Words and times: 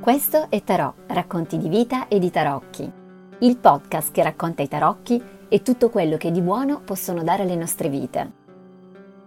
Questo 0.00 0.46
è 0.50 0.62
Tarò, 0.62 0.94
racconti 1.08 1.58
di 1.58 1.68
vita 1.68 2.06
e 2.06 2.20
di 2.20 2.30
tarocchi, 2.30 2.90
il 3.38 3.56
podcast 3.56 4.12
che 4.12 4.22
racconta 4.22 4.62
i 4.62 4.68
tarocchi 4.68 5.20
e 5.48 5.62
tutto 5.62 5.90
quello 5.90 6.16
che 6.16 6.30
di 6.30 6.40
buono 6.40 6.80
possono 6.80 7.22
dare 7.22 7.42
alle 7.42 7.56
nostre 7.56 7.88
vite. 7.88 8.32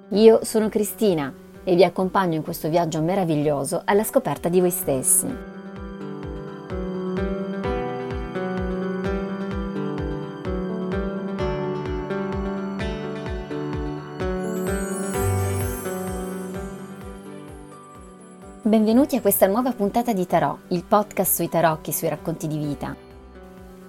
Io 0.10 0.40
sono 0.44 0.70
Cristina 0.70 1.34
e 1.64 1.76
vi 1.76 1.84
accompagno 1.84 2.36
in 2.36 2.44
questo 2.44 2.70
viaggio 2.70 3.02
meraviglioso 3.02 3.82
alla 3.84 4.04
scoperta 4.04 4.50
di 4.50 4.60
voi 4.60 4.72
stessi. 4.72 5.59
Benvenuti 18.70 19.16
a 19.16 19.22
questa 19.22 19.48
nuova 19.48 19.72
puntata 19.72 20.14
di 20.14 20.28
Tarot, 20.28 20.66
il 20.68 20.84
podcast 20.84 21.34
sui 21.34 21.50
tarocchi, 21.50 21.92
sui 21.92 22.08
racconti 22.08 22.46
di 22.46 22.60
vita. 22.60 22.96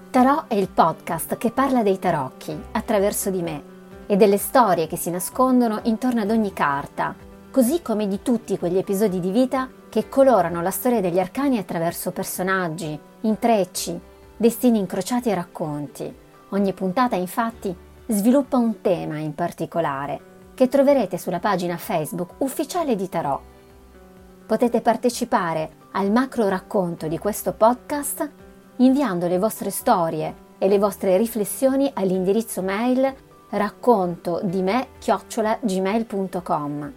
Tarot 0.09 0.45
è 0.47 0.55
il 0.55 0.69
podcast 0.69 1.37
che 1.37 1.51
parla 1.51 1.83
dei 1.83 1.99
tarocchi 1.99 2.59
attraverso 2.71 3.29
di 3.29 3.43
me 3.43 3.61
e 4.07 4.15
delle 4.15 4.39
storie 4.39 4.87
che 4.87 4.97
si 4.97 5.11
nascondono 5.11 5.81
intorno 5.83 6.21
ad 6.21 6.31
ogni 6.31 6.51
carta, 6.51 7.13
così 7.51 7.83
come 7.83 8.07
di 8.07 8.23
tutti 8.23 8.57
quegli 8.57 8.79
episodi 8.79 9.19
di 9.19 9.29
vita 9.29 9.69
che 9.87 10.09
colorano 10.09 10.63
la 10.63 10.71
storia 10.71 10.99
degli 10.99 11.19
arcani 11.19 11.59
attraverso 11.59 12.09
personaggi, 12.09 12.99
intrecci, 13.21 13.99
destini 14.35 14.79
incrociati 14.79 15.29
e 15.29 15.35
racconti. 15.35 16.11
Ogni 16.49 16.73
puntata 16.73 17.15
infatti 17.15 17.71
sviluppa 18.07 18.57
un 18.57 18.81
tema 18.81 19.19
in 19.19 19.35
particolare 19.35 20.19
che 20.55 20.67
troverete 20.67 21.19
sulla 21.19 21.39
pagina 21.39 21.77
Facebook 21.77 22.33
ufficiale 22.39 22.95
di 22.95 23.07
Tarot 23.07 23.50
potete 24.51 24.81
partecipare 24.81 25.69
al 25.91 26.11
macro 26.11 26.49
racconto 26.49 27.07
di 27.07 27.17
questo 27.17 27.53
podcast 27.53 28.29
inviando 28.79 29.27
le 29.27 29.39
vostre 29.39 29.69
storie 29.69 30.35
e 30.57 30.67
le 30.67 30.77
vostre 30.77 31.15
riflessioni 31.15 31.89
all'indirizzo 31.93 32.61
mail 32.61 33.15
racconto 33.51 34.41
di 34.43 34.61
me 34.61 34.87
gmail.com. 35.61 36.93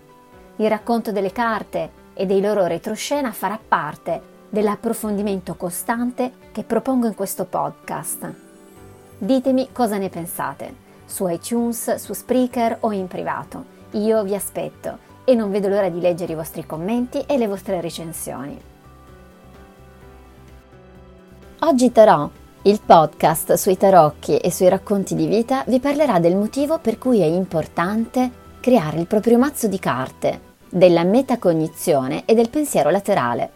Il 0.56 0.68
racconto 0.68 1.12
delle 1.12 1.30
carte 1.30 1.90
e 2.14 2.26
dei 2.26 2.40
loro 2.40 2.66
retroscena 2.66 3.30
farà 3.30 3.56
parte 3.56 4.20
dell'approfondimento 4.48 5.54
costante 5.54 6.32
che 6.50 6.64
propongo 6.64 7.06
in 7.06 7.14
questo 7.14 7.44
podcast. 7.44 8.34
Ditemi 9.16 9.68
cosa 9.70 9.96
ne 9.96 10.08
pensate, 10.08 10.74
su 11.04 11.28
iTunes, 11.28 11.94
su 11.94 12.14
Spreaker 12.14 12.78
o 12.80 12.90
in 12.90 13.06
privato. 13.06 13.64
Io 13.92 14.24
vi 14.24 14.34
aspetto 14.34 15.13
e 15.24 15.34
non 15.34 15.50
vedo 15.50 15.68
l'ora 15.68 15.88
di 15.88 16.00
leggere 16.00 16.32
i 16.32 16.36
vostri 16.36 16.66
commenti 16.66 17.22
e 17.26 17.36
le 17.38 17.46
vostre 17.46 17.80
recensioni. 17.80 18.60
Oggi 21.60 21.92
Tarò, 21.92 22.28
il 22.62 22.80
podcast 22.84 23.54
sui 23.54 23.76
tarocchi 23.76 24.36
e 24.36 24.50
sui 24.50 24.68
racconti 24.68 25.14
di 25.14 25.26
vita, 25.26 25.64
vi 25.66 25.80
parlerà 25.80 26.18
del 26.18 26.36
motivo 26.36 26.78
per 26.78 26.98
cui 26.98 27.20
è 27.20 27.26
importante 27.26 28.42
creare 28.60 28.98
il 28.98 29.06
proprio 29.06 29.38
mazzo 29.38 29.66
di 29.66 29.78
carte, 29.78 30.40
della 30.68 31.04
metacognizione 31.04 32.22
e 32.24 32.34
del 32.34 32.50
pensiero 32.50 32.90
laterale. 32.90 33.50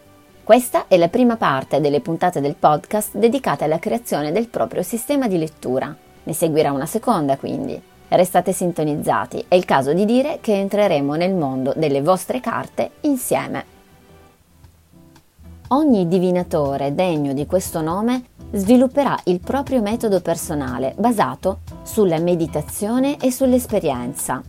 Questa 0.45 0.87
è 0.89 0.97
la 0.97 1.09
prima 1.09 1.37
parte 1.37 1.81
delle 1.81 2.01
puntate 2.01 2.41
del 2.41 2.55
podcast 2.55 3.17
dedicate 3.17 3.65
alla 3.65 3.79
creazione 3.79 4.33
del 4.33 4.49
proprio 4.49 4.83
sistema 4.83 5.29
di 5.29 5.37
lettura. 5.37 5.95
Ne 6.23 6.33
seguirà 6.33 6.73
una 6.73 6.87
seconda 6.87 7.37
quindi. 7.37 7.83
Restate 8.09 8.53
sintonizzati, 8.53 9.45
è 9.49 9.55
il 9.55 9.67
caso 9.67 9.93
di 9.93 10.07
dire 10.07 10.39
che 10.41 10.55
entreremo 10.55 11.15
nel 11.15 11.35
mondo 11.35 11.75
delle 11.77 12.01
vostre 12.01 12.41
carte 12.41 12.93
insieme. 13.03 13.77
Ogni 15.69 16.09
divinatore 16.09 16.95
degno 16.95 17.35
di 17.35 17.45
questo 17.45 17.83
nome 17.83 18.25
svilupperà 18.53 19.15
il 19.25 19.41
proprio 19.41 19.83
metodo 19.83 20.23
personale 20.23 20.95
basato 20.97 21.59
sulla 21.83 22.19
meditazione 22.19 23.19
e 23.19 23.31
sull'esperienza. 23.31 24.43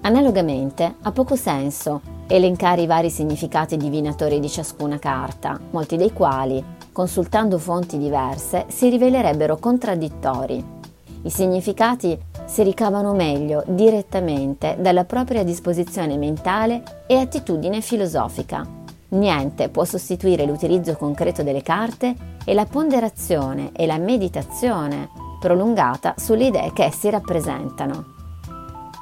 Analogamente, 0.00 0.96
ha 1.02 1.12
poco 1.12 1.36
senso 1.36 2.00
elencare 2.26 2.82
i 2.82 2.86
vari 2.86 3.10
significati 3.10 3.76
divinatori 3.76 4.40
di 4.40 4.48
ciascuna 4.48 4.98
carta, 4.98 5.58
molti 5.70 5.96
dei 5.96 6.12
quali, 6.12 6.64
consultando 6.90 7.58
fonti 7.58 7.96
diverse, 7.96 8.64
si 8.66 8.88
rivelerebbero 8.88 9.56
contraddittori. 9.58 10.74
I 11.22 11.30
significati 11.30 12.16
si 12.46 12.62
ricavano 12.62 13.12
meglio 13.12 13.62
direttamente 13.66 14.76
dalla 14.78 15.04
propria 15.04 15.42
disposizione 15.42 16.16
mentale 16.16 17.02
e 17.06 17.18
attitudine 17.18 17.80
filosofica. 17.80 18.66
Niente 19.08 19.68
può 19.68 19.84
sostituire 19.84 20.46
l'utilizzo 20.46 20.94
concreto 20.96 21.42
delle 21.42 21.62
carte 21.62 22.14
e 22.44 22.54
la 22.54 22.64
ponderazione 22.64 23.70
e 23.72 23.86
la 23.86 23.98
meditazione 23.98 25.08
prolungata 25.38 26.14
sulle 26.16 26.46
idee 26.46 26.72
che 26.72 26.84
essi 26.84 27.10
rappresentano. 27.10 28.14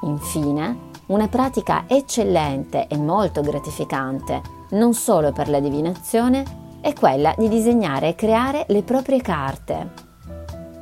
Infine, 0.02 0.92
una 1.06 1.28
pratica 1.28 1.84
eccellente 1.86 2.86
e 2.86 2.96
molto 2.96 3.40
gratificante, 3.40 4.40
non 4.70 4.94
solo 4.94 5.32
per 5.32 5.48
la 5.48 5.60
divinazione, 5.60 6.62
è 6.80 6.92
quella 6.92 7.34
di 7.38 7.48
disegnare 7.48 8.08
e 8.08 8.14
creare 8.14 8.64
le 8.68 8.82
proprie 8.82 9.20
carte, 9.20 10.12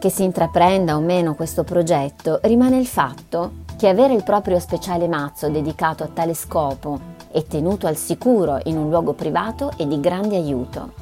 che 0.02 0.10
si 0.10 0.24
intraprenda 0.24 0.96
o 0.96 1.00
meno 1.00 1.36
questo 1.36 1.62
progetto, 1.62 2.40
rimane 2.42 2.76
il 2.76 2.88
fatto 2.88 3.60
che 3.78 3.86
avere 3.86 4.14
il 4.14 4.24
proprio 4.24 4.58
speciale 4.58 5.06
mazzo 5.06 5.48
dedicato 5.48 6.02
a 6.02 6.08
tale 6.08 6.34
scopo 6.34 6.98
e 7.30 7.46
tenuto 7.46 7.86
al 7.86 7.94
sicuro 7.94 8.58
in 8.64 8.78
un 8.78 8.88
luogo 8.88 9.12
privato 9.12 9.70
è 9.76 9.86
di 9.86 10.00
grande 10.00 10.34
aiuto. 10.34 10.92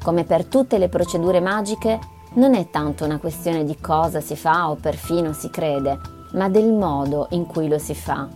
Come 0.00 0.22
per 0.22 0.44
tutte 0.44 0.78
le 0.78 0.88
procedure 0.88 1.40
magiche, 1.40 1.98
non 2.34 2.54
è 2.54 2.70
tanto 2.70 3.04
una 3.04 3.18
questione 3.18 3.64
di 3.64 3.76
cosa 3.80 4.20
si 4.20 4.36
fa 4.36 4.70
o 4.70 4.76
perfino 4.76 5.32
si 5.32 5.50
crede, 5.50 5.98
ma 6.34 6.48
del 6.48 6.72
modo 6.72 7.26
in 7.30 7.46
cui 7.46 7.66
lo 7.66 7.78
si 7.78 7.96
fa. 7.96 8.28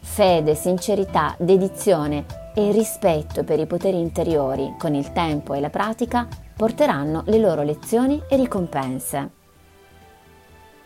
Fede, 0.00 0.54
sincerità, 0.54 1.34
dedizione 1.36 2.24
e 2.54 2.72
rispetto 2.72 3.44
per 3.44 3.58
i 3.58 3.66
poteri 3.66 4.00
interiori 4.00 4.76
con 4.78 4.94
il 4.94 5.12
tempo 5.12 5.52
e 5.52 5.60
la 5.60 5.68
pratica 5.68 6.26
porteranno 6.56 7.22
le 7.26 7.36
loro 7.36 7.60
lezioni 7.60 8.18
e 8.30 8.36
ricompense 8.36 9.40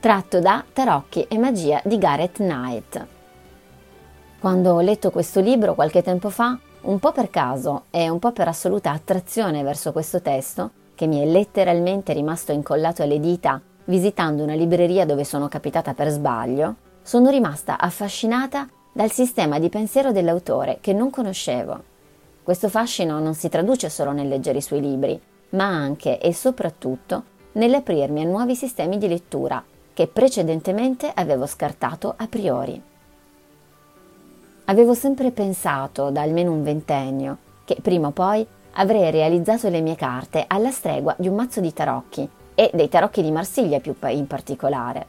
tratto 0.06 0.38
da 0.38 0.64
Tarocchi 0.72 1.26
e 1.26 1.36
magia 1.36 1.80
di 1.82 1.98
Gareth 1.98 2.36
Knight. 2.36 3.06
Quando 4.38 4.74
ho 4.74 4.80
letto 4.80 5.10
questo 5.10 5.40
libro 5.40 5.74
qualche 5.74 6.00
tempo 6.00 6.30
fa, 6.30 6.56
un 6.82 7.00
po' 7.00 7.10
per 7.10 7.28
caso 7.28 7.86
e 7.90 8.08
un 8.08 8.20
po' 8.20 8.30
per 8.30 8.46
assoluta 8.46 8.92
attrazione 8.92 9.64
verso 9.64 9.90
questo 9.90 10.22
testo, 10.22 10.70
che 10.94 11.08
mi 11.08 11.18
è 11.18 11.26
letteralmente 11.26 12.12
rimasto 12.12 12.52
incollato 12.52 13.02
alle 13.02 13.18
dita 13.18 13.60
visitando 13.86 14.44
una 14.44 14.54
libreria 14.54 15.04
dove 15.04 15.24
sono 15.24 15.48
capitata 15.48 15.92
per 15.92 16.10
sbaglio, 16.10 16.76
sono 17.02 17.28
rimasta 17.28 17.76
affascinata 17.76 18.68
dal 18.92 19.10
sistema 19.10 19.58
di 19.58 19.68
pensiero 19.68 20.12
dell'autore 20.12 20.78
che 20.80 20.92
non 20.92 21.10
conoscevo. 21.10 21.82
Questo 22.44 22.68
fascino 22.68 23.18
non 23.18 23.34
si 23.34 23.48
traduce 23.48 23.88
solo 23.88 24.12
nel 24.12 24.28
leggere 24.28 24.58
i 24.58 24.62
suoi 24.62 24.82
libri, 24.82 25.20
ma 25.48 25.64
anche 25.64 26.20
e 26.20 26.32
soprattutto 26.32 27.24
nell'aprirmi 27.54 28.22
a 28.22 28.24
nuovi 28.24 28.54
sistemi 28.54 28.98
di 28.98 29.08
lettura 29.08 29.64
che 29.96 30.08
precedentemente 30.08 31.10
avevo 31.14 31.46
scartato 31.46 32.12
a 32.14 32.26
priori. 32.26 32.78
Avevo 34.66 34.92
sempre 34.92 35.30
pensato, 35.30 36.10
da 36.10 36.20
almeno 36.20 36.52
un 36.52 36.62
ventennio, 36.62 37.38
che 37.64 37.78
prima 37.80 38.08
o 38.08 38.10
poi 38.10 38.46
avrei 38.72 39.10
realizzato 39.10 39.70
le 39.70 39.80
mie 39.80 39.94
carte 39.94 40.44
alla 40.46 40.70
stregua 40.70 41.14
di 41.16 41.28
un 41.28 41.36
mazzo 41.36 41.62
di 41.62 41.72
tarocchi 41.72 42.28
e 42.54 42.70
dei 42.74 42.90
tarocchi 42.90 43.22
di 43.22 43.30
Marsiglia 43.30 43.80
più 43.80 43.94
in 44.08 44.26
particolare. 44.26 45.06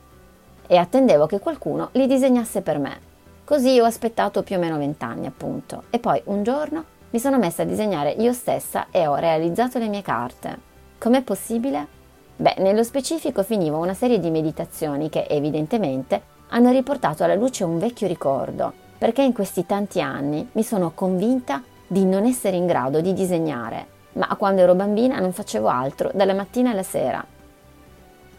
E 0.67 0.77
attendevo 0.77 1.25
che 1.25 1.39
qualcuno 1.39 1.89
li 1.91 2.07
disegnasse 2.07 2.61
per 2.61 2.79
me. 2.79 2.97
Così 3.43 3.77
ho 3.81 3.83
aspettato 3.83 4.41
più 4.41 4.55
o 4.55 4.59
meno 4.59 4.77
vent'anni, 4.77 5.25
appunto, 5.25 5.83
e 5.89 5.99
poi 5.99 6.21
un 6.27 6.43
giorno 6.43 6.85
mi 7.09 7.19
sono 7.19 7.37
messa 7.37 7.63
a 7.63 7.65
disegnare 7.65 8.11
io 8.11 8.31
stessa 8.31 8.87
e 8.89 9.05
ho 9.05 9.15
realizzato 9.15 9.79
le 9.79 9.89
mie 9.89 10.01
carte. 10.01 10.57
Com'è 10.97 11.23
possibile? 11.23 11.96
Beh, 12.39 12.53
nello 12.59 12.83
specifico 12.83 13.41
finivo 13.41 13.79
una 13.79 13.95
serie 13.95 14.19
di 14.19 14.29
meditazioni 14.29 15.09
che 15.09 15.25
evidentemente 15.27 16.21
hanno 16.49 16.69
riportato 16.69 17.23
alla 17.23 17.33
luce 17.33 17.63
un 17.63 17.79
vecchio 17.79 18.05
ricordo, 18.05 18.71
perché 18.95 19.23
in 19.23 19.33
questi 19.33 19.65
tanti 19.65 20.01
anni 20.01 20.47
mi 20.51 20.61
sono 20.61 20.91
convinta 20.93 21.63
di 21.87 22.05
non 22.05 22.25
essere 22.25 22.55
in 22.55 22.67
grado 22.67 23.01
di 23.01 23.13
disegnare, 23.13 23.87
ma 24.13 24.27
quando 24.37 24.61
ero 24.61 24.75
bambina 24.75 25.17
non 25.17 25.33
facevo 25.33 25.67
altro 25.67 26.11
dalla 26.13 26.35
mattina 26.35 26.69
alla 26.69 26.83
sera. 26.83 27.25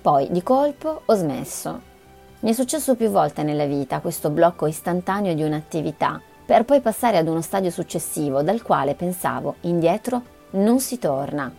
Poi 0.01 0.29
di 0.31 0.44
colpo 0.44 1.03
ho 1.05 1.15
smesso. 1.15 1.81
Mi 2.41 2.51
è 2.51 2.53
successo 2.53 2.94
più 2.94 3.09
volte 3.09 3.43
nella 3.43 3.67
vita 3.67 3.99
questo 3.99 4.31
blocco 4.31 4.67
istantaneo 4.67 5.35
di 5.35 5.43
un'attività, 5.43 6.23
per 6.47 6.65
poi 6.65 6.81
passare 6.81 7.17
ad 7.17 7.27
uno 7.27 7.41
stadio 7.41 7.71
successivo 7.71 8.43
dal 8.43 8.62
quale 8.62 8.94
pensavo 8.94 9.56
indietro 9.62 10.23
non 10.51 10.79
si 10.79 11.01
torna. 11.01 11.53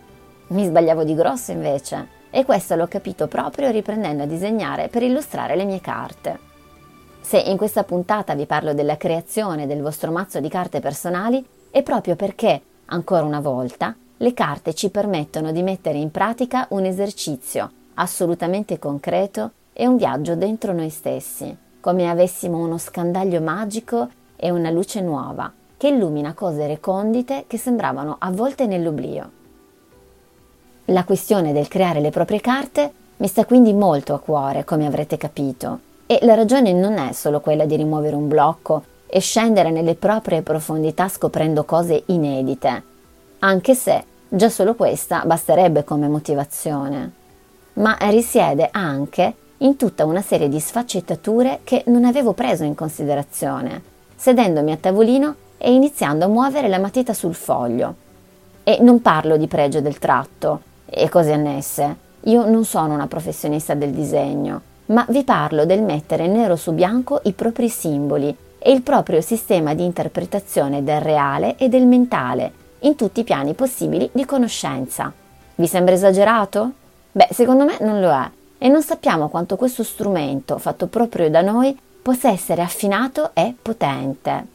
Mi 0.48 0.64
sbagliavo 0.64 1.04
di 1.04 1.14
grosso 1.14 1.52
invece 1.52 2.18
e 2.30 2.44
questo 2.44 2.76
l'ho 2.76 2.86
capito 2.86 3.26
proprio 3.26 3.70
riprendendo 3.70 4.22
a 4.22 4.26
disegnare 4.26 4.88
per 4.88 5.02
illustrare 5.02 5.56
le 5.56 5.64
mie 5.64 5.80
carte. 5.80 6.38
Se 7.20 7.38
in 7.38 7.56
questa 7.56 7.84
puntata 7.84 8.34
vi 8.34 8.46
parlo 8.46 8.72
della 8.72 8.96
creazione 8.96 9.66
del 9.66 9.82
vostro 9.82 10.10
mazzo 10.10 10.40
di 10.40 10.48
carte 10.48 10.80
personali, 10.80 11.44
è 11.70 11.82
proprio 11.82 12.16
perché, 12.16 12.60
ancora 12.86 13.24
una 13.24 13.40
volta, 13.40 13.94
le 14.16 14.34
carte 14.34 14.74
ci 14.74 14.90
permettono 14.90 15.52
di 15.52 15.62
mettere 15.62 15.98
in 15.98 16.10
pratica 16.10 16.66
un 16.70 16.84
esercizio 16.84 17.70
assolutamente 17.94 18.78
concreto 18.78 19.52
e 19.72 19.86
un 19.86 19.96
viaggio 19.96 20.34
dentro 20.34 20.72
noi 20.72 20.90
stessi, 20.90 21.56
come 21.80 22.08
avessimo 22.08 22.58
uno 22.58 22.78
scandaglio 22.78 23.40
magico 23.40 24.08
e 24.36 24.50
una 24.50 24.70
luce 24.70 25.00
nuova 25.00 25.52
che 25.76 25.88
illumina 25.88 26.34
cose 26.34 26.66
recondite 26.66 27.44
che 27.46 27.56
sembravano 27.56 28.16
avvolte 28.18 28.66
nell'oblio. 28.66 29.39
La 30.90 31.04
questione 31.04 31.52
del 31.52 31.68
creare 31.68 32.00
le 32.00 32.10
proprie 32.10 32.40
carte 32.40 32.92
mi 33.18 33.28
sta 33.28 33.44
quindi 33.44 33.72
molto 33.72 34.12
a 34.12 34.18
cuore, 34.18 34.64
come 34.64 34.86
avrete 34.86 35.16
capito, 35.16 35.78
e 36.06 36.18
la 36.22 36.34
ragione 36.34 36.72
non 36.72 36.98
è 36.98 37.12
solo 37.12 37.38
quella 37.38 37.64
di 37.64 37.76
rimuovere 37.76 38.16
un 38.16 38.26
blocco 38.26 38.82
e 39.06 39.20
scendere 39.20 39.70
nelle 39.70 39.94
proprie 39.94 40.42
profondità 40.42 41.06
scoprendo 41.06 41.62
cose 41.62 42.02
inedite, 42.06 42.82
anche 43.38 43.74
se 43.74 44.02
già 44.28 44.48
solo 44.48 44.74
questa 44.74 45.22
basterebbe 45.24 45.84
come 45.84 46.08
motivazione, 46.08 47.12
ma 47.74 47.96
risiede 48.08 48.68
anche 48.72 49.32
in 49.58 49.76
tutta 49.76 50.04
una 50.04 50.22
serie 50.22 50.48
di 50.48 50.58
sfaccettature 50.58 51.60
che 51.62 51.84
non 51.86 52.04
avevo 52.04 52.32
preso 52.32 52.64
in 52.64 52.74
considerazione, 52.74 53.80
sedendomi 54.16 54.72
a 54.72 54.76
tavolino 54.76 55.34
e 55.56 55.72
iniziando 55.72 56.24
a 56.24 56.28
muovere 56.28 56.66
la 56.66 56.80
matita 56.80 57.14
sul 57.14 57.34
foglio. 57.36 57.94
E 58.64 58.78
non 58.80 59.00
parlo 59.00 59.36
di 59.36 59.46
pregio 59.46 59.80
del 59.80 59.98
tratto 59.98 60.68
e 60.90 61.08
cose 61.08 61.32
annesse. 61.32 62.08
Io 62.24 62.44
non 62.46 62.64
sono 62.64 62.94
una 62.94 63.06
professionista 63.06 63.74
del 63.74 63.92
disegno, 63.92 64.60
ma 64.86 65.06
vi 65.08 65.22
parlo 65.24 65.64
del 65.64 65.82
mettere 65.82 66.26
nero 66.26 66.56
su 66.56 66.72
bianco 66.72 67.20
i 67.24 67.32
propri 67.32 67.68
simboli 67.68 68.36
e 68.58 68.72
il 68.72 68.82
proprio 68.82 69.20
sistema 69.20 69.72
di 69.72 69.84
interpretazione 69.84 70.82
del 70.82 71.00
reale 71.00 71.56
e 71.56 71.68
del 71.68 71.86
mentale 71.86 72.52
in 72.80 72.96
tutti 72.96 73.20
i 73.20 73.24
piani 73.24 73.54
possibili 73.54 74.10
di 74.12 74.24
conoscenza. 74.24 75.12
Vi 75.54 75.66
sembra 75.66 75.94
esagerato? 75.94 76.72
Beh, 77.12 77.28
secondo 77.30 77.64
me 77.64 77.76
non 77.80 78.00
lo 78.00 78.10
è 78.10 78.30
e 78.58 78.68
non 78.68 78.82
sappiamo 78.82 79.28
quanto 79.28 79.56
questo 79.56 79.82
strumento, 79.82 80.58
fatto 80.58 80.86
proprio 80.86 81.30
da 81.30 81.40
noi, 81.40 81.78
possa 82.02 82.30
essere 82.30 82.60
affinato 82.60 83.30
e 83.32 83.54
potente. 83.60 84.46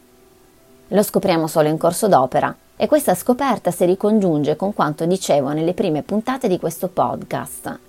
Lo 0.90 1.02
scopriamo 1.02 1.48
solo 1.48 1.70
in 1.70 1.78
corso 1.78 2.08
d'opera 2.08 2.56
e 2.76 2.88
questa 2.88 3.16
scoperta 3.16 3.72
si 3.72 3.86
ricongiunge 3.86 4.56
con 4.56 4.74
quanto 4.74 5.06
dicevo 5.06 5.52
nelle 5.52 5.74
prime 5.74 6.04
puntate 6.04 6.48
di 6.48 6.60
questo 6.60 6.88
podcast. 6.88 7.80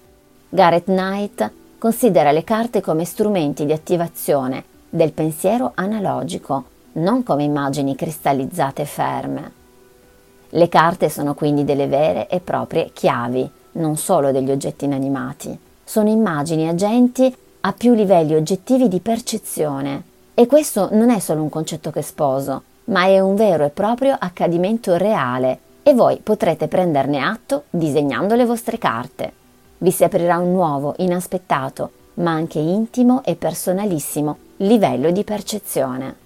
Gareth 0.49 0.85
Knight 0.85 1.51
considera 1.79 2.33
le 2.33 2.45
carte 2.45 2.81
come 2.81 3.05
strumenti 3.05 3.67
di 3.67 3.73
attivazione 3.73 4.65
del 4.89 5.13
pensiero 5.13 5.73
analogico, 5.75 6.65
non 6.93 7.23
come 7.23 7.45
immagini 7.45 7.95
cristallizzate 7.95 8.85
ferme. 8.85 9.53
Le 10.51 10.69
carte 10.69 11.09
sono 11.09 11.35
quindi 11.35 11.65
delle 11.65 11.87
vere 11.87 12.29
e 12.29 12.41
proprie 12.41 12.91
chiavi, 12.93 13.51
non 13.73 13.97
solo 13.97 14.33
degli 14.33 14.51
oggetti 14.51 14.85
inanimati 14.85 15.59
sono 15.87 16.11
immagini 16.11 16.69
agenti 16.69 17.33
a 17.61 17.73
più 17.73 17.95
livelli 17.95 18.35
oggettivi 18.35 18.89
di 18.89 18.99
percezione. 18.99 20.03
E 20.35 20.47
questo 20.47 20.89
non 20.93 21.11
è 21.11 21.21
solo 21.21 21.43
un 21.43 21.49
concetto 21.49 21.91
che 21.91 22.03
sposo, 22.03 22.63
ma 22.87 23.05
è 23.05 23.19
un 23.21 23.35
vero 23.35 23.65
e 23.65 23.71
proprio 23.71 24.17
accadimento 24.19 24.97
reale 24.97 25.59
e 25.83 25.95
voi 25.95 26.19
potrete 26.23 26.69
prenderne 26.69 27.21
atto 27.21 27.65
disegnando 27.71 28.35
le 28.35 28.45
vostre 28.45 28.79
carte. 28.79 29.33
Vi 29.79 29.91
si 29.91 30.05
aprirà 30.05 30.39
un 30.39 30.53
nuovo, 30.53 30.95
inaspettato, 30.99 31.91
ma 32.15 32.33
anche 32.33 32.59
intimo 32.59 33.23
e 33.25 33.37
personalissimo 33.37 34.39
livello 34.59 35.11
di 35.11 35.23
percezione. 35.23 36.17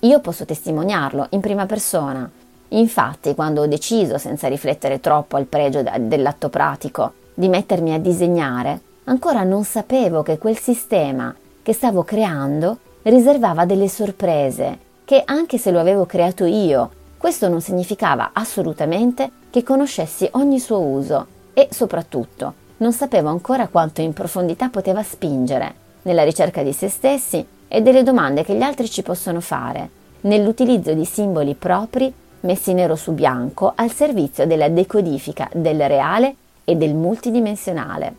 Io 0.00 0.20
posso 0.20 0.44
testimoniarlo 0.44 1.28
in 1.30 1.40
prima 1.40 1.64
persona. 1.64 2.28
Infatti, 2.68 3.34
quando 3.34 3.62
ho 3.62 3.66
deciso, 3.66 4.18
senza 4.18 4.48
riflettere 4.48 5.00
troppo 5.00 5.36
al 5.36 5.46
pregio 5.46 5.82
dell'atto 5.82 6.48
pratico, 6.48 7.12
di 7.32 7.48
mettermi 7.48 7.94
a 7.94 7.98
disegnare, 7.98 8.80
ancora 9.04 9.42
non 9.42 9.64
sapevo 9.64 10.22
che 10.22 10.38
quel 10.38 10.58
sistema 10.58 11.34
che 11.62 11.72
stavo 11.72 12.02
creando 12.02 12.78
riservava 13.02 13.64
delle 13.64 13.88
sorprese 13.88 14.83
che 15.04 15.22
anche 15.24 15.58
se 15.58 15.70
lo 15.70 15.80
avevo 15.80 16.06
creato 16.06 16.44
io, 16.44 16.90
questo 17.18 17.48
non 17.48 17.60
significava 17.60 18.30
assolutamente 18.32 19.30
che 19.50 19.62
conoscessi 19.62 20.28
ogni 20.32 20.58
suo 20.58 20.80
uso 20.80 21.26
e 21.54 21.68
soprattutto 21.70 22.62
non 22.78 22.92
sapevo 22.92 23.28
ancora 23.28 23.68
quanto 23.68 24.00
in 24.00 24.12
profondità 24.12 24.68
poteva 24.68 25.02
spingere 25.02 25.82
nella 26.02 26.24
ricerca 26.24 26.62
di 26.62 26.72
se 26.72 26.88
stessi 26.88 27.44
e 27.68 27.82
delle 27.82 28.02
domande 28.02 28.44
che 28.44 28.54
gli 28.54 28.62
altri 28.62 28.88
ci 28.88 29.02
possono 29.02 29.40
fare, 29.40 29.88
nell'utilizzo 30.22 30.92
di 30.92 31.04
simboli 31.04 31.54
propri 31.54 32.12
messi 32.40 32.72
nero 32.74 32.94
su 32.94 33.12
bianco 33.12 33.72
al 33.74 33.90
servizio 33.90 34.46
della 34.46 34.68
decodifica 34.68 35.48
del 35.54 35.80
reale 35.86 36.34
e 36.64 36.76
del 36.76 36.94
multidimensionale. 36.94 38.14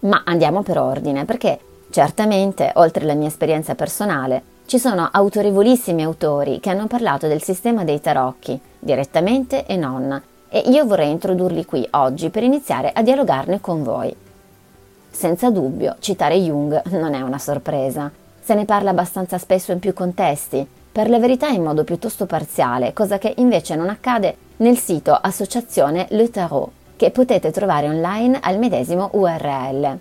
Ma 0.00 0.22
andiamo 0.24 0.62
per 0.62 0.78
ordine, 0.78 1.24
perché 1.24 1.58
certamente, 1.90 2.70
oltre 2.74 3.04
alla 3.04 3.14
mia 3.14 3.28
esperienza 3.28 3.74
personale, 3.74 4.42
ci 4.70 4.78
sono 4.78 5.08
autorevolissimi 5.10 6.04
autori 6.04 6.60
che 6.60 6.70
hanno 6.70 6.86
parlato 6.86 7.26
del 7.26 7.42
sistema 7.42 7.82
dei 7.82 8.00
tarocchi, 8.00 8.56
direttamente 8.78 9.66
e 9.66 9.74
non, 9.74 10.22
e 10.48 10.62
io 10.66 10.84
vorrei 10.84 11.10
introdurli 11.10 11.64
qui 11.64 11.84
oggi 11.90 12.30
per 12.30 12.44
iniziare 12.44 12.92
a 12.94 13.02
dialogarne 13.02 13.60
con 13.60 13.82
voi. 13.82 14.14
Senza 15.10 15.50
dubbio, 15.50 15.96
citare 15.98 16.36
Jung 16.36 16.82
non 16.90 17.14
è 17.14 17.20
una 17.20 17.40
sorpresa. 17.40 18.12
Se 18.40 18.54
ne 18.54 18.64
parla 18.64 18.90
abbastanza 18.90 19.38
spesso 19.38 19.72
in 19.72 19.80
più 19.80 19.92
contesti, 19.92 20.64
per 20.92 21.10
la 21.10 21.18
verità 21.18 21.48
in 21.48 21.64
modo 21.64 21.82
piuttosto 21.82 22.26
parziale, 22.26 22.92
cosa 22.92 23.18
che 23.18 23.34
invece 23.38 23.74
non 23.74 23.88
accade 23.88 24.36
nel 24.58 24.78
sito 24.78 25.18
Associazione 25.20 26.06
Le 26.10 26.30
Tarot, 26.30 26.70
che 26.94 27.10
potete 27.10 27.50
trovare 27.50 27.88
online 27.88 28.38
al 28.40 28.56
medesimo 28.58 29.08
URL. 29.14 29.98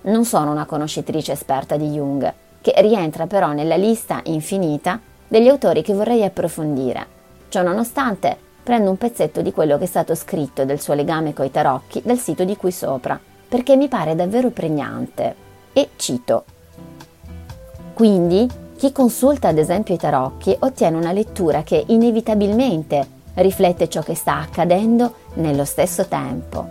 Non 0.00 0.24
sono 0.24 0.50
una 0.50 0.64
conoscitrice 0.64 1.30
esperta 1.30 1.76
di 1.76 1.86
Jung, 1.90 2.34
che 2.62 2.72
rientra 2.78 3.26
però 3.26 3.52
nella 3.52 3.76
lista 3.76 4.22
infinita 4.24 4.98
degli 5.28 5.48
autori 5.48 5.82
che 5.82 5.92
vorrei 5.92 6.24
approfondire. 6.24 7.06
Ciononostante, 7.50 8.34
prendo 8.62 8.88
un 8.88 8.96
pezzetto 8.96 9.42
di 9.42 9.52
quello 9.52 9.76
che 9.76 9.84
è 9.84 9.88
stato 9.88 10.14
scritto 10.14 10.64
del 10.64 10.80
suo 10.80 10.94
legame 10.94 11.34
coi 11.34 11.50
tarocchi 11.50 12.00
dal 12.02 12.18
sito 12.18 12.44
di 12.44 12.56
qui 12.56 12.70
sopra, 12.70 13.20
perché 13.48 13.76
mi 13.76 13.88
pare 13.88 14.14
davvero 14.14 14.48
pregnante. 14.50 15.34
E 15.74 15.90
cito. 15.96 16.44
Quindi, 17.92 18.48
chi 18.76 18.92
consulta 18.92 19.48
ad 19.48 19.58
esempio 19.58 19.94
i 19.94 19.98
tarocchi 19.98 20.56
ottiene 20.60 20.96
una 20.96 21.12
lettura 21.12 21.62
che 21.62 21.84
inevitabilmente 21.88 23.06
riflette 23.34 23.88
ciò 23.88 24.02
che 24.02 24.14
sta 24.14 24.38
accadendo 24.38 25.14
nello 25.34 25.64
stesso 25.64 26.06
tempo. 26.06 26.66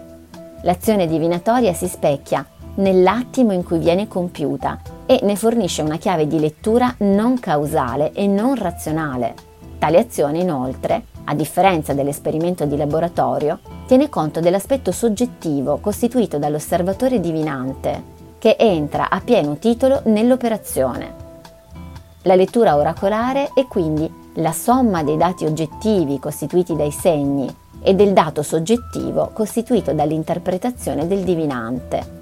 L'azione 0.64 1.08
divinatoria 1.08 1.74
si 1.74 1.88
specchia 1.88 2.46
nell'attimo 2.76 3.52
in 3.52 3.64
cui 3.64 3.80
viene 3.80 4.08
compiuta 4.08 4.80
e 5.12 5.20
ne 5.24 5.36
fornisce 5.36 5.82
una 5.82 5.98
chiave 5.98 6.26
di 6.26 6.40
lettura 6.40 6.96
non 7.00 7.38
causale 7.38 8.14
e 8.14 8.28
non 8.28 8.56
razionale. 8.56 9.34
Tale 9.78 9.98
azione, 9.98 10.40
inoltre, 10.40 11.04
a 11.26 11.36
differenza 11.36 11.92
dell'esperimento 11.92 12.64
di 12.64 12.78
laboratorio, 12.78 13.60
tiene 13.88 14.08
conto 14.08 14.40
dell'aspetto 14.40 14.94
soggettivo 14.94 15.80
costituito 15.82 16.38
dall'osservatore 16.38 17.20
divinante, 17.20 18.02
che 18.40 18.56
entra 18.58 19.10
a 19.10 19.20
pieno 19.20 19.58
titolo 19.58 20.00
nell'operazione. 20.06 21.14
La 22.22 22.36
lettura 22.36 22.78
oracolare 22.78 23.52
è 23.54 23.68
quindi 23.68 24.10
la 24.36 24.54
somma 24.54 25.04
dei 25.04 25.18
dati 25.18 25.44
oggettivi 25.44 26.20
costituiti 26.20 26.74
dai 26.78 26.92
segni 26.92 27.54
e 27.82 27.94
del 27.96 28.14
dato 28.14 28.44
soggettivo 28.44 29.32
costituito 29.34 29.92
dall'interpretazione 29.92 31.06
del 31.06 31.26
divinante. 31.26 32.20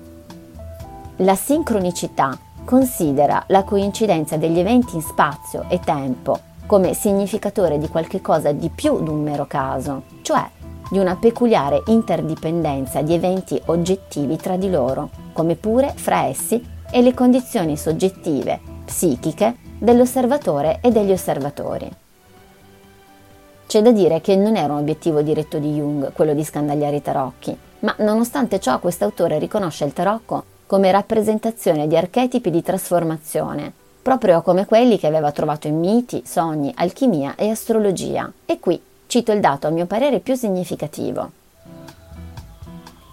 La 1.17 1.35
sincronicità 1.35 2.35
considera 2.69 3.45
la 3.47 3.63
coincidenza 3.63 4.37
degli 4.37 4.59
eventi 4.59 4.93
in 4.93 5.01
spazio 5.01 5.65
e 5.69 5.79
tempo 5.79 6.39
come 6.67 6.93
significatore 6.93 7.79
di 7.79 7.87
qualche 7.87 8.21
cosa 8.21 8.51
di 8.51 8.69
più 8.69 9.01
di 9.01 9.09
un 9.09 9.23
mero 9.23 9.47
caso, 9.47 10.03
cioè 10.21 10.47
di 10.87 10.99
una 10.99 11.15
peculiare 11.15 11.81
interdipendenza 11.87 13.01
di 13.01 13.15
eventi 13.15 13.59
oggettivi 13.65 14.35
tra 14.35 14.55
di 14.55 14.69
loro, 14.69 15.09
come 15.33 15.55
pure 15.55 15.93
fra 15.95 16.25
essi 16.25 16.63
e 16.91 17.01
le 17.01 17.15
condizioni 17.15 17.75
soggettive, 17.75 18.59
psichiche 18.85 19.55
dell'osservatore 19.79 20.77
e 20.83 20.91
degli 20.91 21.11
osservatori. 21.11 21.89
C'è 23.65 23.81
da 23.81 23.91
dire 23.91 24.21
che 24.21 24.35
non 24.35 24.55
era 24.55 24.73
un 24.73 24.79
obiettivo 24.81 25.23
diretto 25.23 25.57
di 25.57 25.73
Jung 25.73 26.13
quello 26.13 26.35
di 26.35 26.43
scandagliare 26.43 26.97
i 26.97 27.01
tarocchi, 27.01 27.57
ma 27.79 27.95
nonostante 27.97 28.59
ciò 28.59 28.77
quest'autore 28.77 29.39
riconosce 29.39 29.85
il 29.85 29.93
tarocco 29.93 30.57
come 30.69 30.91
rappresentazione 30.91 31.87
di 31.87 31.97
archetipi 31.97 32.51
di 32.51 32.61
trasformazione, 32.61 33.73
proprio 34.03 34.43
come 34.43 34.67
quelli 34.67 34.99
che 34.99 35.07
aveva 35.07 35.31
trovato 35.31 35.65
in 35.65 35.79
miti, 35.79 36.21
sogni, 36.23 36.71
alchimia 36.75 37.33
e 37.35 37.49
astrologia. 37.49 38.31
E 38.45 38.59
qui 38.59 38.79
cito 39.07 39.31
il 39.31 39.39
dato 39.39 39.65
a 39.65 39.71
mio 39.71 39.87
parere 39.87 40.19
più 40.19 40.35
significativo. 40.35 41.31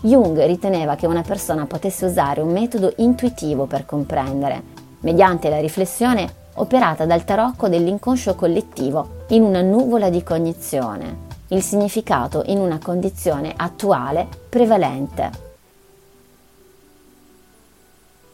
Jung 0.03 0.45
riteneva 0.45 0.97
che 0.97 1.07
una 1.07 1.23
persona 1.23 1.65
potesse 1.65 2.05
usare 2.05 2.43
un 2.43 2.53
metodo 2.53 2.93
intuitivo 2.97 3.65
per 3.65 3.87
comprendere, 3.87 4.63
mediante 5.01 5.49
la 5.49 5.59
riflessione 5.59 6.31
operata 6.57 7.07
dal 7.07 7.25
tarocco 7.25 7.69
dell'inconscio 7.69 8.35
collettivo 8.35 9.25
in 9.29 9.43
una 9.43 9.63
nuvola 9.63 10.11
di 10.11 10.23
cognizione, 10.23 11.17
il 11.49 11.63
significato 11.63 12.43
in 12.49 12.59
una 12.59 12.79
condizione 12.83 13.55
attuale 13.57 14.29
prevalente. 14.47 15.46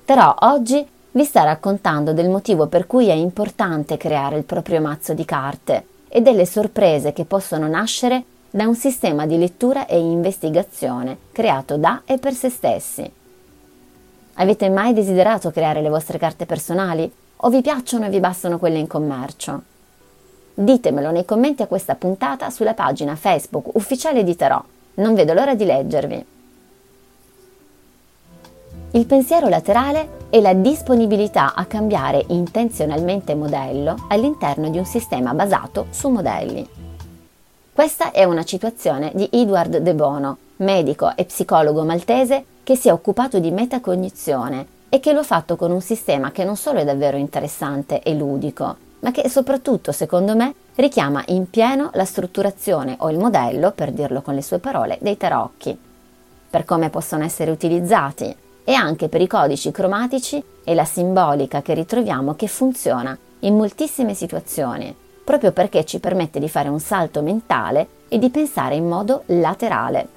Però 0.05 0.35
oggi 0.41 0.87
vi 1.13 1.25
sta 1.25 1.45
raccontando 1.45 2.13
del 2.13 2.29
motivo 2.29 2.67
per 2.67 2.87
cui 2.87 3.09
è 3.09 3.13
importante 3.13 3.97
creare 3.97 4.37
il 4.37 4.45
proprio 4.45 4.81
mazzo 4.81 5.15
di 5.15 5.25
carte 5.25 5.87
e 6.09 6.21
delle 6.21 6.47
sorprese 6.47 7.13
che 7.13 7.25
possono 7.25 7.69
nascere 7.69 8.25
da 8.51 8.67
un 8.67 8.75
sistema 8.75 9.27
di 9.27 9.39
lettura 9.39 9.87
e 9.87 9.99
investigazione 9.99 11.17
creato 11.33 11.77
da 11.77 12.03
e 12.05 12.19
per 12.19 12.35
se 12.35 12.51
stessi. 12.51 13.11
Avete 14.35 14.69
mai 14.71 14.93
desiderato 14.93 15.51
creare 15.51 15.81
le 15.81 15.89
vostre 15.89 16.19
carte 16.19 16.47
personali? 16.47 17.11
O 17.45 17.49
vi 17.51 17.61
piacciono 17.61 18.07
e 18.07 18.09
vi 18.09 18.21
bastano 18.21 18.59
quelle 18.59 18.79
in 18.79 18.87
commercio? 18.87 19.63
Ditemelo 20.55 21.11
nei 21.11 21.25
commenti 21.25 21.63
a 21.63 21.67
questa 21.67 21.95
puntata 21.95 22.51
sulla 22.51 22.75
pagina 22.75 23.17
Facebook 23.17 23.75
ufficiale 23.75 24.25
di 24.25 24.37
Tarot. 24.37 24.65
Non 24.95 25.15
vedo 25.15 25.33
l'ora 25.33 25.55
di 25.55 25.65
leggervi. 25.65 26.27
Il 28.95 29.07
pensiero 29.07 29.49
laterale 29.49 30.27
è 30.29 30.39
la 30.43 30.53
disponibilità 30.53 31.55
a 31.55 31.65
cambiare 31.65 32.27
intenzionalmente 32.29 33.35
modello 33.35 34.05
all'interno 34.09 34.69
di 34.69 34.77
un 34.77 34.85
sistema 34.85 35.33
basato 35.33 35.87
su 35.89 36.11
modelli. 36.11 36.69
Questa 37.73 38.11
è 38.11 38.25
una 38.25 38.45
citazione 38.45 39.11
di 39.15 39.27
Edward 39.33 39.79
De 39.79 39.95
Bono, 39.95 40.37
medico 40.57 41.17
e 41.17 41.25
psicologo 41.25 41.85
maltese 41.85 42.45
che 42.63 42.77
si 42.77 42.89
è 42.89 42.93
occupato 42.93 43.39
di 43.39 43.51
metacognizione 43.51 44.67
e 44.91 45.01
che 45.01 45.15
lo 45.15 45.21
ha 45.21 45.25
fatto 45.25 45.57
con 45.57 45.71
un 45.71 45.81
sistema 45.81 46.31
che 46.31 46.45
non 46.45 46.57
solo 46.57 46.81
è 46.81 46.85
davvero 46.85 47.17
interessante 47.17 48.03
e 48.03 48.15
ludico, 48.15 48.77
ma 49.01 49.11
che 49.11 49.27
soprattutto, 49.31 49.93
secondo 49.93 50.37
me, 50.37 50.53
richiama 50.75 51.23
in 51.29 51.49
pieno 51.49 51.89
la 51.95 52.05
strutturazione 52.05 52.97
o 52.99 53.11
il 53.11 53.17
modello, 53.17 53.71
per 53.71 53.91
dirlo 53.91 54.21
con 54.21 54.35
le 54.35 54.43
sue 54.43 54.59
parole, 54.59 54.99
dei 55.01 55.17
tarocchi, 55.17 55.75
per 56.51 56.67
come 56.67 56.91
possono 56.91 57.25
essere 57.25 57.51
utilizzati 57.51 58.37
e 58.65 58.75
anche 58.75 59.09
per 59.09 59.21
i 59.21 59.27
codici 59.27 59.71
cromatici 59.71 60.43
e 60.65 60.75
la 60.75 60.85
simbolica 60.85 61.63
che 61.63 61.75
ritroviamo 61.75 62.35
che 62.35 62.47
funziona 62.47 63.17
in 63.41 63.57
moltissime 63.57 64.15
situazioni, 64.15 64.95
proprio 65.25 65.53
perché 65.53 65.85
ci 65.85 65.99
permette 65.99 66.39
di 66.39 66.49
fare 66.49 66.69
un 66.69 66.81
salto 66.81 67.23
mentale 67.23 67.87
e 68.09 68.19
di 68.19 68.31
pensare 68.31 68.75
in 68.75 68.87
modo 68.87 69.23
laterale. 69.27 70.09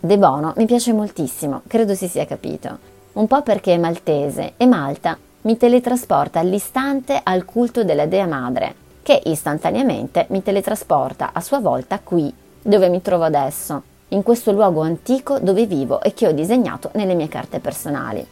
De 0.00 0.18
Bono 0.18 0.52
mi 0.56 0.66
piace 0.66 0.92
moltissimo, 0.92 1.62
credo 1.66 1.94
si 1.94 2.08
sia 2.08 2.26
capito 2.26 2.92
un 3.14 3.26
po' 3.26 3.42
perché 3.42 3.74
è 3.74 3.78
maltese 3.78 4.54
e 4.56 4.66
Malta 4.66 5.16
mi 5.42 5.56
teletrasporta 5.56 6.40
all'istante 6.40 7.20
al 7.22 7.44
culto 7.44 7.84
della 7.84 8.06
Dea 8.06 8.26
Madre, 8.26 8.74
che 9.02 9.20
istantaneamente 9.26 10.26
mi 10.30 10.42
teletrasporta 10.42 11.30
a 11.32 11.40
sua 11.40 11.60
volta 11.60 12.00
qui, 12.00 12.32
dove 12.60 12.88
mi 12.88 13.02
trovo 13.02 13.24
adesso, 13.24 13.82
in 14.14 14.22
questo 14.22 14.52
luogo 14.52 14.80
antico 14.80 15.38
dove 15.38 15.66
vivo 15.66 16.00
e 16.00 16.14
che 16.14 16.26
ho 16.26 16.32
disegnato 16.32 16.90
nelle 16.94 17.14
mie 17.14 17.28
carte 17.28 17.58
personali. 17.58 18.26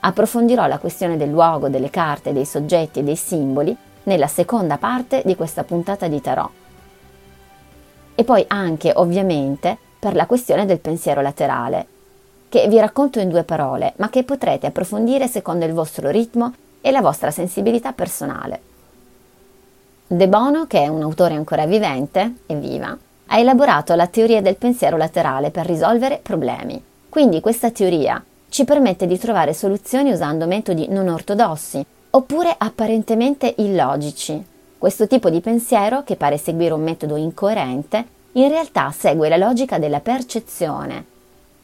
Approfondirò 0.00 0.66
la 0.66 0.78
questione 0.78 1.16
del 1.16 1.28
luogo, 1.28 1.68
delle 1.68 1.90
carte, 1.90 2.32
dei 2.32 2.46
soggetti 2.46 3.00
e 3.00 3.02
dei 3.02 3.16
simboli 3.16 3.76
nella 4.04 4.28
seconda 4.28 4.78
parte 4.78 5.22
di 5.24 5.36
questa 5.36 5.64
puntata 5.64 6.08
di 6.08 6.20
Tarot. 6.20 6.50
E 8.14 8.24
poi 8.24 8.44
anche, 8.48 8.92
ovviamente, 8.94 9.76
per 9.98 10.14
la 10.14 10.26
questione 10.26 10.64
del 10.64 10.78
pensiero 10.78 11.20
laterale, 11.20 11.86
che 12.48 12.66
vi 12.68 12.78
racconto 12.78 13.20
in 13.20 13.28
due 13.28 13.44
parole, 13.44 13.92
ma 13.96 14.08
che 14.08 14.24
potrete 14.24 14.66
approfondire 14.66 15.28
secondo 15.28 15.64
il 15.66 15.72
vostro 15.72 16.08
ritmo 16.08 16.54
e 16.80 16.90
la 16.90 17.02
vostra 17.02 17.30
sensibilità 17.30 17.92
personale. 17.92 18.68
De 20.06 20.28
Bono, 20.28 20.66
che 20.66 20.82
è 20.82 20.88
un 20.88 21.02
autore 21.02 21.34
ancora 21.34 21.66
vivente 21.66 22.36
e 22.46 22.54
viva, 22.56 22.96
ha 23.32 23.38
elaborato 23.38 23.94
la 23.94 24.08
teoria 24.08 24.42
del 24.42 24.56
pensiero 24.56 24.96
laterale 24.96 25.50
per 25.50 25.64
risolvere 25.66 26.18
problemi. 26.20 26.82
Quindi 27.08 27.40
questa 27.40 27.70
teoria 27.70 28.22
ci 28.48 28.64
permette 28.64 29.06
di 29.06 29.18
trovare 29.18 29.54
soluzioni 29.54 30.10
usando 30.10 30.46
metodi 30.46 30.88
non 30.88 31.06
ortodossi 31.08 31.84
oppure 32.10 32.52
apparentemente 32.56 33.54
illogici. 33.58 34.44
Questo 34.76 35.06
tipo 35.06 35.30
di 35.30 35.40
pensiero, 35.40 36.02
che 36.02 36.16
pare 36.16 36.38
seguire 36.38 36.74
un 36.74 36.82
metodo 36.82 37.14
incoerente, 37.14 38.04
in 38.32 38.48
realtà 38.48 38.90
segue 38.90 39.28
la 39.28 39.36
logica 39.36 39.78
della 39.78 40.00
percezione, 40.00 41.04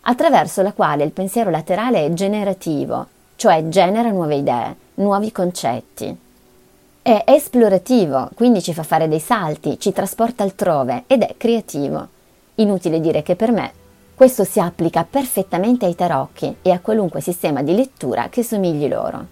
attraverso 0.02 0.62
la 0.62 0.72
quale 0.72 1.02
il 1.02 1.10
pensiero 1.10 1.50
laterale 1.50 2.04
è 2.04 2.12
generativo, 2.12 3.06
cioè 3.34 3.68
genera 3.68 4.10
nuove 4.10 4.36
idee, 4.36 4.76
nuovi 4.94 5.32
concetti. 5.32 6.16
È 7.06 7.22
esplorativo, 7.24 8.30
quindi 8.34 8.60
ci 8.60 8.74
fa 8.74 8.82
fare 8.82 9.06
dei 9.06 9.20
salti, 9.20 9.78
ci 9.78 9.92
trasporta 9.92 10.42
altrove 10.42 11.04
ed 11.06 11.22
è 11.22 11.36
creativo. 11.36 12.08
Inutile 12.56 12.98
dire 12.98 13.22
che 13.22 13.36
per 13.36 13.52
me 13.52 13.70
questo 14.16 14.42
si 14.42 14.58
applica 14.58 15.06
perfettamente 15.08 15.86
ai 15.86 15.94
tarocchi 15.94 16.56
e 16.62 16.72
a 16.72 16.80
qualunque 16.80 17.20
sistema 17.20 17.62
di 17.62 17.76
lettura 17.76 18.28
che 18.28 18.42
somigli 18.42 18.88
loro. 18.88 19.24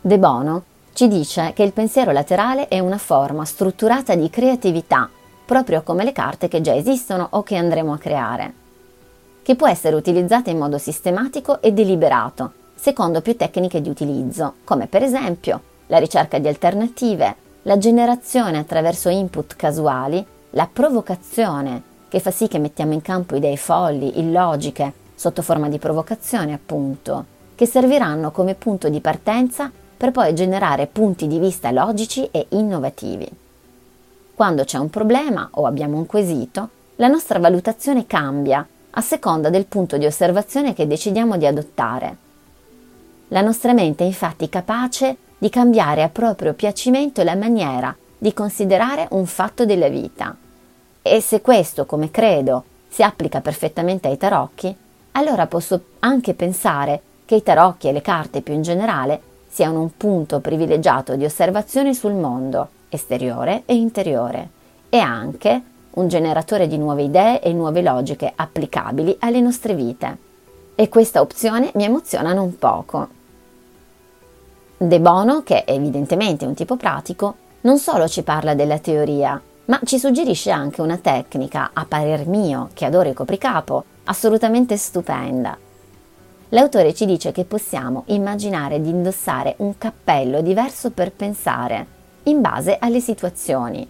De 0.00 0.18
Bono 0.18 0.64
ci 0.92 1.06
dice 1.06 1.52
che 1.54 1.62
il 1.62 1.72
pensiero 1.72 2.10
laterale 2.10 2.66
è 2.66 2.80
una 2.80 2.98
forma 2.98 3.44
strutturata 3.44 4.16
di 4.16 4.28
creatività, 4.28 5.08
proprio 5.44 5.82
come 5.82 6.02
le 6.02 6.10
carte 6.10 6.48
che 6.48 6.60
già 6.62 6.74
esistono 6.74 7.28
o 7.30 7.44
che 7.44 7.54
andremo 7.54 7.92
a 7.92 7.98
creare 7.98 8.54
che 9.42 9.54
può 9.54 9.68
essere 9.68 9.94
utilizzata 9.94 10.50
in 10.50 10.58
modo 10.58 10.78
sistematico 10.78 11.62
e 11.62 11.72
deliberato, 11.72 12.52
secondo 12.74 13.20
più 13.20 13.36
tecniche 13.36 13.80
di 13.80 13.88
utilizzo, 13.88 14.54
come 14.64 14.88
per 14.88 15.04
esempio 15.04 15.70
la 15.86 15.98
ricerca 15.98 16.38
di 16.38 16.48
alternative, 16.48 17.36
la 17.62 17.78
generazione 17.78 18.58
attraverso 18.58 19.08
input 19.08 19.56
casuali, 19.56 20.24
la 20.50 20.68
provocazione, 20.70 21.82
che 22.08 22.20
fa 22.20 22.30
sì 22.30 22.48
che 22.48 22.58
mettiamo 22.58 22.92
in 22.92 23.02
campo 23.02 23.36
idee 23.36 23.56
folli, 23.56 24.18
illogiche, 24.18 24.92
sotto 25.14 25.42
forma 25.42 25.68
di 25.68 25.78
provocazione 25.78 26.52
appunto, 26.52 27.24
che 27.54 27.66
serviranno 27.66 28.32
come 28.32 28.54
punto 28.54 28.88
di 28.88 29.00
partenza 29.00 29.70
per 29.96 30.10
poi 30.10 30.34
generare 30.34 30.88
punti 30.88 31.26
di 31.28 31.38
vista 31.38 31.70
logici 31.70 32.28
e 32.32 32.46
innovativi. 32.50 33.28
Quando 34.34 34.64
c'è 34.64 34.78
un 34.78 34.90
problema 34.90 35.48
o 35.52 35.66
abbiamo 35.66 35.96
un 35.96 36.06
quesito, 36.06 36.68
la 36.96 37.06
nostra 37.06 37.38
valutazione 37.38 38.06
cambia 38.06 38.66
a 38.90 39.00
seconda 39.00 39.48
del 39.48 39.66
punto 39.66 39.96
di 39.96 40.04
osservazione 40.04 40.74
che 40.74 40.86
decidiamo 40.86 41.36
di 41.36 41.46
adottare. 41.46 42.16
La 43.28 43.40
nostra 43.40 43.72
mente 43.72 44.04
è 44.04 44.06
infatti 44.06 44.48
capace 44.48 45.16
di 45.42 45.48
cambiare 45.48 46.04
a 46.04 46.08
proprio 46.08 46.52
piacimento 46.52 47.24
la 47.24 47.34
maniera 47.34 47.92
di 48.16 48.32
considerare 48.32 49.08
un 49.10 49.26
fatto 49.26 49.64
della 49.64 49.88
vita. 49.88 50.36
E 51.02 51.20
se 51.20 51.40
questo, 51.40 51.84
come 51.84 52.12
credo, 52.12 52.62
si 52.88 53.02
applica 53.02 53.40
perfettamente 53.40 54.06
ai 54.06 54.16
tarocchi, 54.16 54.72
allora 55.10 55.48
posso 55.48 55.80
anche 55.98 56.34
pensare 56.34 57.02
che 57.24 57.34
i 57.34 57.42
tarocchi 57.42 57.88
e 57.88 57.92
le 57.92 58.02
carte 58.02 58.40
più 58.40 58.54
in 58.54 58.62
generale 58.62 59.20
siano 59.48 59.80
un 59.80 59.96
punto 59.96 60.38
privilegiato 60.38 61.16
di 61.16 61.24
osservazione 61.24 61.92
sul 61.92 62.14
mondo, 62.14 62.68
esteriore 62.88 63.64
e 63.66 63.74
interiore, 63.74 64.48
e 64.90 64.98
anche 64.98 65.60
un 65.94 66.06
generatore 66.06 66.68
di 66.68 66.78
nuove 66.78 67.02
idee 67.02 67.42
e 67.42 67.52
nuove 67.52 67.82
logiche 67.82 68.32
applicabili 68.32 69.16
alle 69.18 69.40
nostre 69.40 69.74
vite. 69.74 70.16
E 70.76 70.88
questa 70.88 71.20
opzione 71.20 71.72
mi 71.74 71.82
emoziona 71.82 72.32
non 72.32 72.56
poco. 72.56 73.20
De 74.82 74.98
Bono, 74.98 75.42
che 75.44 75.64
è 75.64 75.72
evidentemente 75.72 76.44
un 76.44 76.54
tipo 76.54 76.76
pratico, 76.76 77.36
non 77.60 77.78
solo 77.78 78.08
ci 78.08 78.22
parla 78.22 78.54
della 78.54 78.78
teoria, 78.78 79.40
ma 79.66 79.80
ci 79.84 79.98
suggerisce 79.98 80.50
anche 80.50 80.80
una 80.80 80.98
tecnica, 80.98 81.70
a 81.72 81.84
parer 81.84 82.26
mio, 82.26 82.70
che 82.74 82.84
adoro 82.84 83.08
il 83.08 83.14
copricapo, 83.14 83.84
assolutamente 84.04 84.76
stupenda. 84.76 85.56
L'autore 86.48 86.94
ci 86.94 87.06
dice 87.06 87.30
che 87.30 87.44
possiamo 87.44 88.02
immaginare 88.06 88.80
di 88.80 88.90
indossare 88.90 89.54
un 89.58 89.78
cappello 89.78 90.40
diverso 90.40 90.90
per 90.90 91.12
pensare, 91.12 91.86
in 92.24 92.40
base 92.40 92.76
alle 92.80 93.00
situazioni, 93.00 93.88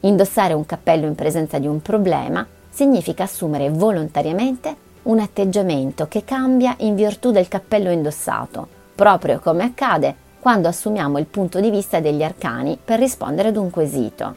Indossare 0.00 0.52
un 0.52 0.66
cappello 0.66 1.06
in 1.06 1.14
presenza 1.14 1.58
di 1.58 1.66
un 1.66 1.80
problema 1.80 2.46
significa 2.68 3.24
assumere 3.24 3.70
volontariamente 3.70 4.84
un 5.04 5.18
atteggiamento 5.20 6.06
che 6.06 6.22
cambia 6.24 6.74
in 6.78 6.94
virtù 6.94 7.30
del 7.30 7.48
cappello 7.48 7.90
indossato, 7.90 8.75
proprio 8.96 9.38
come 9.38 9.62
accade 9.62 10.24
quando 10.40 10.66
assumiamo 10.66 11.18
il 11.18 11.26
punto 11.26 11.60
di 11.60 11.70
vista 11.70 12.00
degli 12.00 12.24
arcani 12.24 12.76
per 12.82 12.98
rispondere 12.98 13.48
ad 13.48 13.56
un 13.56 13.70
quesito 13.70 14.34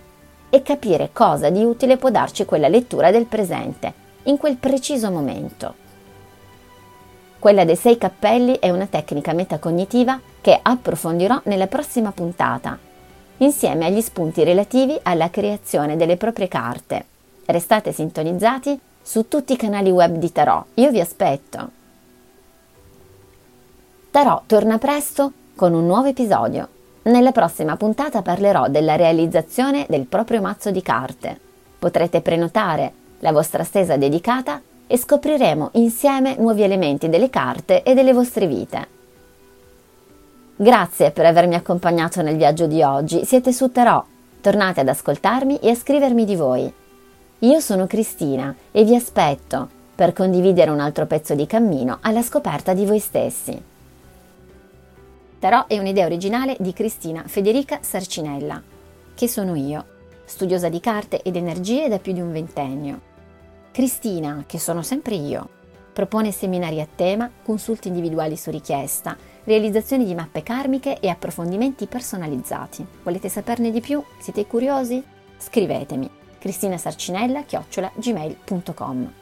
e 0.49 0.61
capire 0.61 1.09
cosa 1.11 1.49
di 1.49 1.63
utile 1.63 1.97
può 1.97 2.09
darci 2.11 2.45
quella 2.45 2.67
lettura 2.67 3.09
del 3.09 3.25
presente, 3.25 3.93
in 4.23 4.37
quel 4.37 4.57
preciso 4.57 5.09
momento. 5.09 5.73
Quella 7.39 7.63
dei 7.63 7.75
sei 7.75 7.97
cappelli 7.97 8.59
è 8.59 8.69
una 8.69 8.87
tecnica 8.87 9.33
metacognitiva 9.33 10.19
che 10.41 10.59
approfondirò 10.61 11.41
nella 11.45 11.67
prossima 11.67 12.11
puntata 12.11 12.77
insieme 13.37 13.85
agli 13.85 14.01
spunti 14.01 14.43
relativi 14.43 14.99
alla 15.01 15.29
creazione 15.29 15.95
delle 15.95 16.17
proprie 16.17 16.47
carte. 16.47 17.05
Restate 17.45 17.91
sintonizzati 17.91 18.79
su 19.01 19.27
tutti 19.27 19.53
i 19.53 19.57
canali 19.57 19.91
web 19.91 20.17
di 20.17 20.31
Tarot, 20.31 20.65
io 20.75 20.91
vi 20.91 20.99
aspetto. 20.99 21.78
Tarò 24.11 24.41
torna 24.47 24.79
presto 24.79 25.31
con 25.55 25.75
un 25.75 25.85
nuovo 25.85 26.07
episodio. 26.07 26.67
Nella 27.03 27.31
prossima 27.31 27.77
puntata 27.77 28.23
parlerò 28.23 28.67
della 28.67 28.95
realizzazione 28.95 29.85
del 29.87 30.07
proprio 30.07 30.41
mazzo 30.41 30.71
di 30.71 30.81
carte. 30.81 31.39
Potrete 31.77 32.21
prenotare 32.21 32.91
la 33.19 33.31
vostra 33.31 33.63
stesa 33.63 33.97
dedicata 33.97 34.59
e 34.87 34.97
scopriremo 34.97 35.69
insieme 35.73 36.35
nuovi 36.39 36.63
elementi 36.63 37.07
delle 37.07 37.29
carte 37.29 37.83
e 37.83 37.93
delle 37.93 38.11
vostre 38.11 38.47
vite. 38.47 38.87
Grazie 40.55 41.11
per 41.11 41.27
avermi 41.27 41.53
accompagnato 41.53 42.23
nel 42.23 42.35
viaggio 42.35 42.65
di 42.65 42.81
oggi, 42.81 43.25
siete 43.25 43.53
su 43.53 43.71
Tarò. 43.71 44.03
Tornate 44.41 44.79
ad 44.79 44.87
ascoltarmi 44.87 45.59
e 45.59 45.69
a 45.69 45.75
scrivermi 45.75 46.25
di 46.25 46.35
voi. 46.35 46.73
Io 47.39 47.59
sono 47.59 47.85
Cristina 47.85 48.55
e 48.71 48.83
vi 48.83 48.95
aspetto 48.95 49.69
per 49.93 50.13
condividere 50.13 50.71
un 50.71 50.79
altro 50.79 51.05
pezzo 51.05 51.35
di 51.35 51.45
cammino 51.45 51.99
alla 52.01 52.23
scoperta 52.23 52.73
di 52.73 52.87
voi 52.87 52.99
stessi. 52.99 53.68
Tarò 55.39 55.65
è 55.67 55.79
un'idea 55.79 56.05
originale 56.05 56.57
di 56.59 56.73
Cristina 56.73 57.23
Federica 57.25 57.79
Sarcinella, 57.81 58.61
che 59.15 59.27
sono 59.29 59.55
io, 59.55 59.85
studiosa 60.25 60.67
di 60.67 60.81
carte 60.81 61.21
ed 61.21 61.37
energie 61.37 61.87
da 61.87 61.97
più 61.97 62.11
di 62.11 62.19
un 62.19 62.33
ventennio. 62.33 62.99
Cristina, 63.71 64.43
che 64.45 64.59
sono 64.59 64.81
sempre 64.81 65.15
io, 65.15 65.47
propone 65.93 66.31
seminari 66.31 66.81
a 66.81 66.87
tema, 66.93 67.31
consulti 67.43 67.87
individuali 67.87 68.35
su 68.35 68.51
richiesta, 68.51 69.15
realizzazioni 69.45 70.03
di 70.03 70.13
mappe 70.13 70.43
karmiche 70.43 70.99
e 70.99 71.07
approfondimenti 71.07 71.87
personalizzati. 71.87 72.85
Volete 73.03 73.29
saperne 73.29 73.71
di 73.71 73.79
più? 73.79 74.03
Siete 74.19 74.45
curiosi? 74.45 75.01
Scrivetemi 75.37 76.09
cristinasarcinella-gmail.com 76.39 79.13